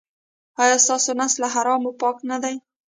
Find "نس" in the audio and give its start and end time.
1.19-1.33